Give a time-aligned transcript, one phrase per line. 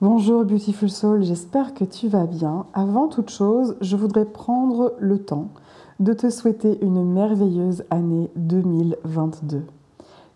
[0.00, 2.66] Bonjour Beautiful Soul, j'espère que tu vas bien.
[2.72, 5.48] Avant toute chose, je voudrais prendre le temps
[5.98, 9.64] de te souhaiter une merveilleuse année 2022.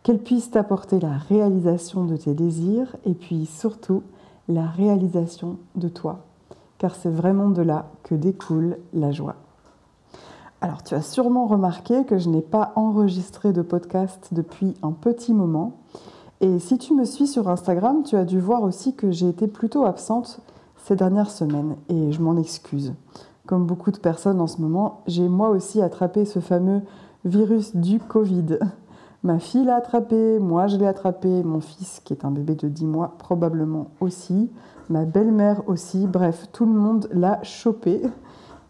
[0.03, 4.03] Qu'elle puisse t'apporter la réalisation de tes désirs et puis surtout
[4.49, 6.25] la réalisation de toi,
[6.79, 9.37] car c'est vraiment de là que découle la joie.
[10.61, 15.33] Alors tu as sûrement remarqué que je n'ai pas enregistré de podcast depuis un petit
[15.33, 15.79] moment.
[16.43, 19.47] Et si tu me suis sur Instagram, tu as dû voir aussi que j'ai été
[19.47, 20.41] plutôt absente
[20.85, 22.95] ces dernières semaines et je m'en excuse.
[23.47, 26.81] Comme beaucoup de personnes en ce moment, j'ai moi aussi attrapé ce fameux
[27.25, 28.59] virus du Covid.
[29.23, 32.67] Ma fille l'a attrapé, moi je l'ai attrapé, mon fils qui est un bébé de
[32.67, 34.51] 10 mois probablement aussi,
[34.91, 38.03] ma belle-mère aussi, bref, tout le monde l'a chopé.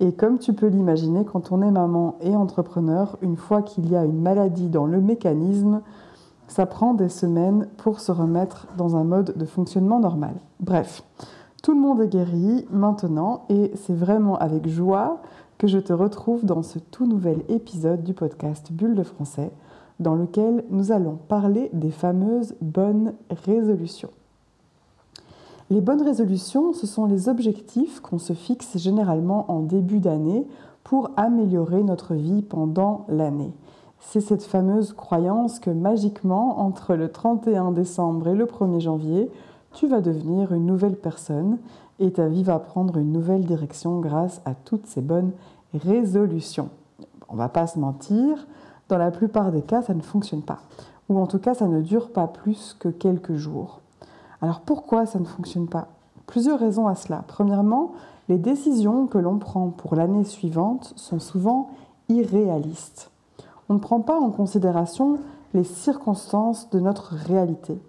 [0.00, 3.96] Et comme tu peux l'imaginer, quand on est maman et entrepreneur, une fois qu'il y
[3.96, 5.80] a une maladie dans le mécanisme,
[6.52, 10.34] ça prend des semaines pour se remettre dans un mode de fonctionnement normal.
[10.60, 11.02] Bref,
[11.62, 15.22] tout le monde est guéri maintenant et c'est vraiment avec joie
[15.56, 19.50] que je te retrouve dans ce tout nouvel épisode du podcast Bulle de français
[19.98, 24.10] dans lequel nous allons parler des fameuses bonnes résolutions.
[25.70, 30.46] Les bonnes résolutions, ce sont les objectifs qu'on se fixe généralement en début d'année
[30.84, 33.52] pour améliorer notre vie pendant l'année.
[34.04, 39.30] C'est cette fameuse croyance que magiquement, entre le 31 décembre et le 1er janvier,
[39.72, 41.58] tu vas devenir une nouvelle personne
[41.98, 45.30] et ta vie va prendre une nouvelle direction grâce à toutes ces bonnes
[45.72, 46.68] résolutions.
[47.30, 48.46] On va pas se mentir,
[48.90, 50.58] dans la plupart des cas, ça ne fonctionne pas.
[51.08, 53.80] Ou en tout cas, ça ne dure pas plus que quelques jours.
[54.42, 55.86] Alors pourquoi ça ne fonctionne pas?
[56.26, 57.24] Plusieurs raisons à cela.
[57.28, 57.92] Premièrement,
[58.28, 61.70] les décisions que l'on prend pour l'année suivante sont souvent
[62.08, 63.11] irréalistes.
[63.72, 65.18] On ne prend pas en considération
[65.54, 67.80] les circonstances de notre réalité.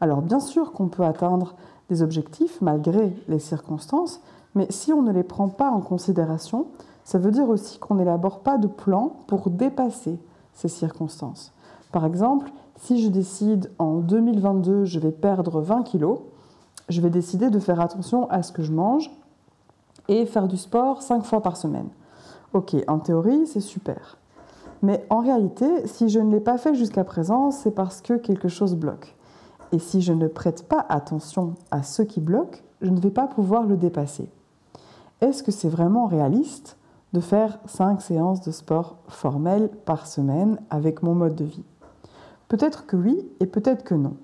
[0.00, 1.54] Alors bien sûr qu'on peut atteindre
[1.88, 4.20] des objectifs malgré les circonstances,
[4.56, 6.66] mais si on ne les prend pas en considération,
[7.04, 10.18] ça veut dire aussi qu'on n'élabore pas de plan pour dépasser
[10.54, 11.52] ces circonstances.
[11.92, 16.18] Par exemple, si je décide en 2022, je vais perdre 20 kilos,
[16.88, 19.08] je vais décider de faire attention à ce que je mange
[20.08, 21.90] et faire du sport 5 fois par semaine.
[22.54, 24.18] Ok, en théorie, c'est super.
[24.82, 28.48] Mais en réalité, si je ne l'ai pas fait jusqu'à présent, c'est parce que quelque
[28.48, 29.16] chose bloque.
[29.72, 33.26] Et si je ne prête pas attention à ce qui bloque, je ne vais pas
[33.26, 34.30] pouvoir le dépasser.
[35.20, 36.78] Est-ce que c'est vraiment réaliste
[37.12, 41.64] de faire 5 séances de sport formelles par semaine avec mon mode de vie?
[42.48, 44.16] Peut-être que oui et peut-être que non.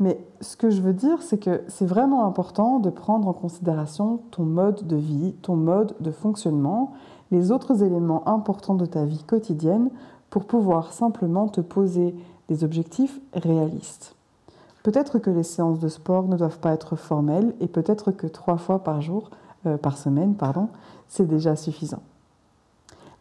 [0.00, 4.20] Mais ce que je veux dire, c'est que c'est vraiment important de prendre en considération
[4.30, 6.92] ton mode de vie, ton mode de fonctionnement,
[7.30, 9.90] les autres éléments importants de ta vie quotidienne
[10.30, 12.14] pour pouvoir simplement te poser
[12.48, 14.14] des objectifs réalistes.
[14.82, 18.56] Peut-être que les séances de sport ne doivent pas être formelles et peut-être que trois
[18.56, 19.30] fois par jour,
[19.66, 20.68] euh, par semaine, pardon,
[21.08, 22.02] c'est déjà suffisant.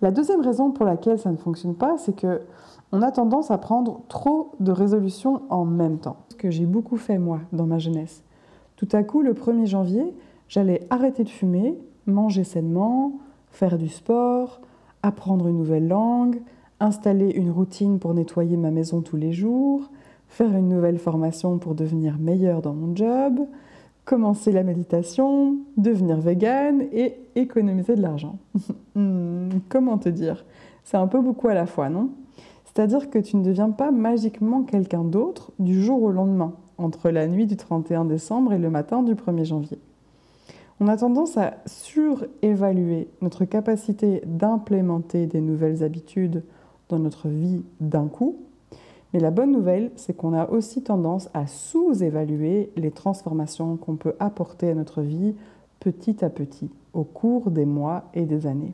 [0.01, 2.41] La deuxième raison pour laquelle ça ne fonctionne pas, c'est que
[2.93, 6.17] on a tendance à prendre trop de résolutions en même temps.
[6.29, 8.23] Ce que j'ai beaucoup fait moi dans ma jeunesse.
[8.77, 10.15] Tout à coup, le 1er janvier,
[10.47, 13.13] j'allais arrêter de fumer, manger sainement,
[13.51, 14.61] faire du sport,
[15.03, 16.41] apprendre une nouvelle langue,
[16.79, 19.89] installer une routine pour nettoyer ma maison tous les jours,
[20.27, 23.39] faire une nouvelle formation pour devenir meilleur dans mon job,
[24.05, 28.37] commencer la méditation, devenir vegan et économiser de l'argent.
[28.95, 30.43] Hmm, comment te dire?
[30.83, 32.09] C'est un peu beaucoup à la fois, non?
[32.65, 37.27] C'est-à-dire que tu ne deviens pas magiquement quelqu'un d'autre du jour au lendemain, entre la
[37.27, 39.77] nuit du 31 décembre et le matin du 1er janvier.
[40.79, 46.43] On a tendance à surévaluer notre capacité d'implémenter des nouvelles habitudes
[46.89, 48.37] dans notre vie d'un coup,
[49.13, 54.15] Mais la bonne nouvelle, c'est qu'on a aussi tendance à sous-évaluer les transformations qu'on peut
[54.19, 55.33] apporter à notre vie
[55.79, 58.73] petit à petit au cours des mois et des années.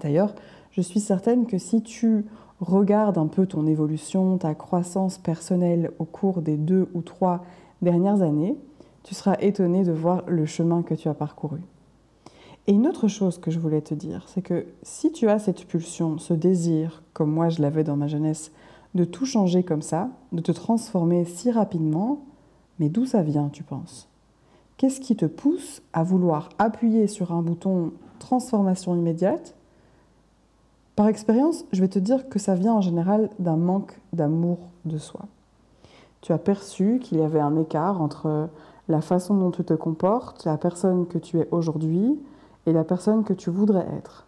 [0.00, 0.34] D'ailleurs,
[0.72, 2.24] je suis certaine que si tu
[2.60, 7.44] regardes un peu ton évolution, ta croissance personnelle au cours des deux ou trois
[7.82, 8.56] dernières années,
[9.06, 11.60] tu seras étonné de voir le chemin que tu as parcouru.
[12.66, 15.64] Et une autre chose que je voulais te dire, c'est que si tu as cette
[15.64, 18.50] pulsion, ce désir, comme moi je l'avais dans ma jeunesse,
[18.96, 22.24] de tout changer comme ça, de te transformer si rapidement,
[22.80, 24.08] mais d'où ça vient, tu penses?
[24.76, 29.54] Qu'est-ce qui te pousse à vouloir appuyer sur un bouton transformation immédiate?
[30.96, 34.98] Par expérience, je vais te dire que ça vient en général d'un manque d'amour de
[34.98, 35.26] soi.
[36.22, 38.48] Tu as perçu qu'il y avait un écart entre
[38.88, 42.18] la façon dont tu te comportes, la personne que tu es aujourd'hui
[42.66, 44.26] et la personne que tu voudrais être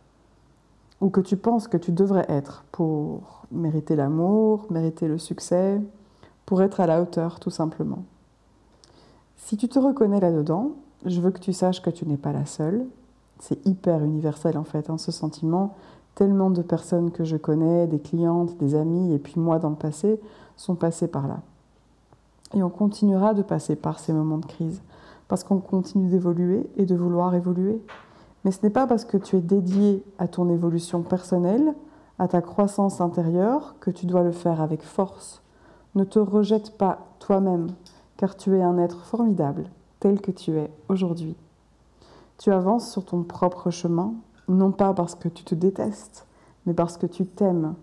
[1.01, 5.81] ou que tu penses que tu devrais être pour mériter l'amour, mériter le succès,
[6.45, 8.03] pour être à la hauteur tout simplement.
[9.37, 10.73] Si tu te reconnais là-dedans,
[11.05, 12.85] je veux que tu saches que tu n'es pas la seule.
[13.39, 15.77] C'est hyper universel en fait, hein, ce sentiment.
[16.17, 19.77] Tellement de personnes que je connais, des clientes, des amis, et puis moi dans le
[19.77, 20.21] passé,
[20.57, 21.41] sont passées par là.
[22.55, 24.83] Et on continuera de passer par ces moments de crise,
[25.29, 27.83] parce qu'on continue d'évoluer et de vouloir évoluer.
[28.45, 31.75] Mais ce n'est pas parce que tu es dédié à ton évolution personnelle,
[32.19, 35.43] à ta croissance intérieure, que tu dois le faire avec force.
[35.95, 37.69] Ne te rejette pas toi-même,
[38.17, 39.71] car tu es un être formidable,
[40.01, 41.37] tel que tu es aujourd'hui.
[42.39, 44.15] Tu avances sur ton propre chemin,
[44.49, 46.27] non pas parce que tu te détestes,
[46.67, 47.75] mais parce que tu t'aimes.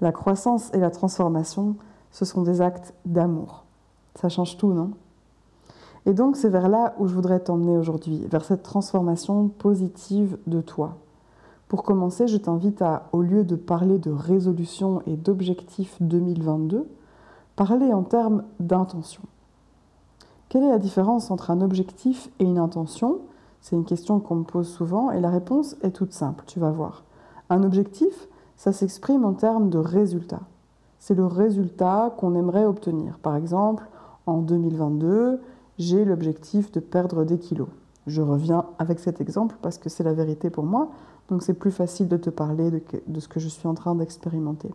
[0.00, 1.76] La croissance et la transformation,
[2.10, 3.64] ce sont des actes d'amour.
[4.20, 4.90] Ça change tout, non?
[6.04, 10.60] Et donc c'est vers là où je voudrais t'emmener aujourd'hui, vers cette transformation positive de
[10.60, 10.96] toi.
[11.68, 16.88] Pour commencer, je t'invite à, au lieu de parler de résolution et d'objectifs 2022,
[17.54, 19.22] parler en termes d'intention.
[20.48, 23.18] Quelle est la différence entre un objectif et une intention?
[23.60, 26.72] C'est une question qu'on me pose souvent et la réponse est toute simple, tu vas
[26.72, 27.04] voir.
[27.50, 30.40] Un objectif, ça s'exprime en termes de résultat.
[30.98, 33.18] C'est le résultat qu'on aimerait obtenir.
[33.18, 33.86] Par exemple,
[34.28, 35.40] en 2022,
[35.78, 37.68] j'ai l'objectif de perdre des kilos.
[38.06, 40.90] Je reviens avec cet exemple parce que c'est la vérité pour moi,
[41.28, 42.70] donc c'est plus facile de te parler
[43.06, 44.70] de, ce que je suis en train d'expérimenter.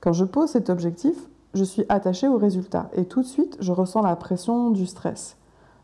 [0.00, 1.16] Quand je pose cet objectif,
[1.54, 5.36] je suis attaché au résultat et tout de suite, je ressens la pression du stress,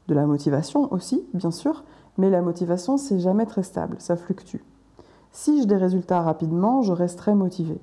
[0.08, 1.85] de la motivation aussi, bien sûr,
[2.19, 4.62] mais la motivation, c'est jamais très stable, ça fluctue.
[5.32, 7.81] Si j'ai des résultats rapidement, je resterai motivé.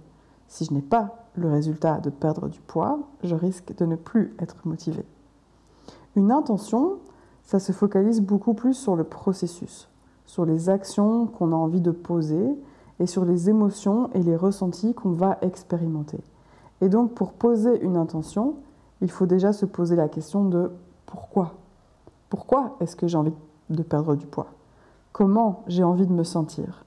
[0.48, 4.36] Si je n'ai pas le résultat de perdre du poids, je risque de ne plus
[4.39, 5.06] être motivé.
[6.16, 6.98] Une intention,
[7.44, 9.88] ça se focalise beaucoup plus sur le processus,
[10.25, 12.57] sur les actions qu'on a envie de poser
[13.00, 16.19] et sur les émotions et les ressentis qu'on va expérimenter.
[16.81, 18.56] Et donc pour poser une intention,
[19.01, 20.72] il faut déjà se poser la question de
[21.06, 21.54] pourquoi?
[22.30, 23.34] Pourquoi est-ce que j'ai envie
[23.69, 24.48] de perdre du poids?
[25.12, 26.84] Comment j'ai envie de me sentir?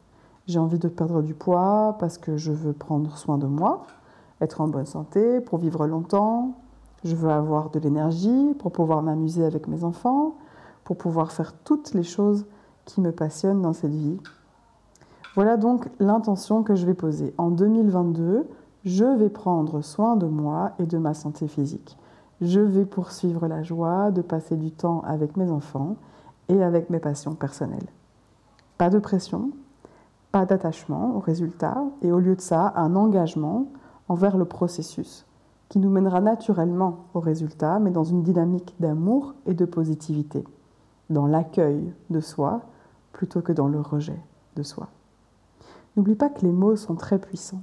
[0.46, 3.86] J'ai envie de perdre du poids parce que je veux prendre soin de moi,
[4.40, 6.54] être en bonne santé, pour vivre longtemps.
[7.04, 10.36] Je veux avoir de l'énergie pour pouvoir m'amuser avec mes enfants,
[10.84, 12.46] pour pouvoir faire toutes les choses
[12.84, 14.18] qui me passionnent dans cette vie.
[15.34, 17.32] Voilà donc l'intention que je vais poser.
[17.38, 18.46] En 2022,
[18.84, 21.96] je vais prendre soin de moi et de ma santé physique.
[22.40, 25.96] Je vais poursuivre la joie de passer du temps avec mes enfants
[26.48, 27.88] et avec mes passions personnelles.
[28.78, 29.50] Pas de pression,
[30.32, 33.66] pas d'attachement au résultat et au lieu de ça, un engagement
[34.10, 35.24] envers le processus,
[35.68, 40.42] qui nous mènera naturellement au résultat, mais dans une dynamique d'amour et de positivité,
[41.10, 42.62] dans l'accueil de soi
[43.12, 44.18] plutôt que dans le rejet
[44.56, 44.88] de soi.
[45.96, 47.62] N'oublie pas que les mots sont très puissants,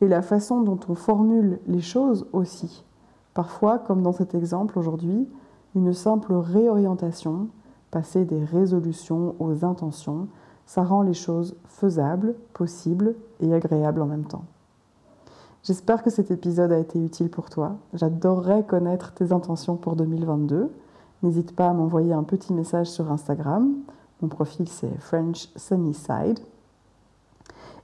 [0.00, 2.82] et la façon dont on formule les choses aussi.
[3.34, 5.28] Parfois, comme dans cet exemple aujourd'hui,
[5.74, 7.48] une simple réorientation,
[7.90, 10.28] passer des résolutions aux intentions,
[10.64, 14.46] ça rend les choses faisables, possibles et agréables en même temps.
[15.64, 17.78] J'espère que cet épisode a été utile pour toi.
[17.94, 20.70] J'adorerais connaître tes intentions pour 2022.
[21.22, 23.72] N'hésite pas à m'envoyer un petit message sur Instagram.
[24.20, 26.38] Mon profil c'est French Sunnyside.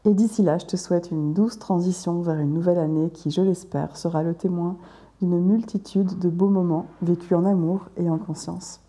[0.04, 3.40] Et d'ici là, je te souhaite une douce transition vers une nouvelle année qui, je
[3.40, 4.76] l'espère, sera le témoin
[5.22, 8.80] d'une multitude de beaux moments vécus en amour et en conscience.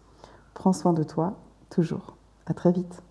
[0.54, 1.36] Prends soin de toi,
[1.70, 2.18] toujours.
[2.46, 3.02] À très vite.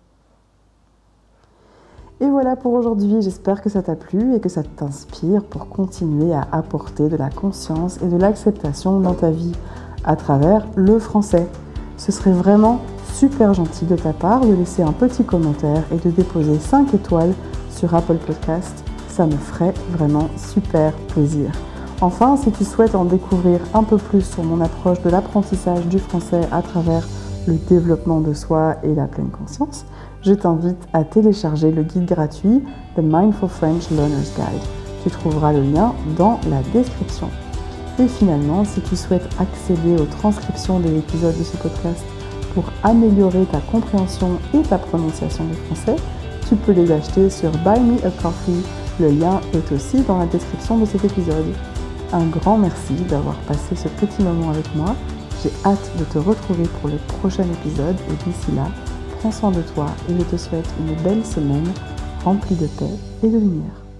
[2.21, 6.31] Et voilà pour aujourd'hui, j'espère que ça t'a plu et que ça t'inspire pour continuer
[6.33, 9.53] à apporter de la conscience et de l'acceptation dans ta vie
[10.03, 11.47] à travers le français.
[11.97, 12.79] Ce serait vraiment
[13.11, 17.33] super gentil de ta part de laisser un petit commentaire et de déposer 5 étoiles
[17.71, 18.83] sur Apple Podcast.
[19.07, 21.51] Ça ça me ferait vraiment super plaisir.
[22.01, 25.97] Enfin, si tu souhaites en découvrir un peu plus sur mon approche de l'apprentissage du
[25.97, 27.07] français à travers
[27.47, 29.85] le développement de soi et la pleine conscience,
[30.23, 32.61] je t'invite à télécharger le guide gratuit
[32.95, 34.61] The Mindful French Learner's Guide.
[35.03, 37.29] Tu trouveras le lien dans la description.
[37.99, 42.03] Et finalement, si tu souhaites accéder aux transcriptions des épisodes de ce podcast
[42.53, 45.95] pour améliorer ta compréhension et ta prononciation du français,
[46.47, 48.63] tu peux les acheter sur Buy Me a Coffee.
[48.99, 51.45] Le lien est aussi dans la description de cet épisode.
[52.13, 54.95] Un grand merci d'avoir passé ce petit moment avec moi.
[55.41, 58.67] J'ai hâte de te retrouver pour le prochain épisode et d'ici là,
[59.21, 61.71] prends soin de toi et je te souhaite une belle semaine
[62.25, 62.89] remplie de paix
[63.21, 63.90] et de lumière.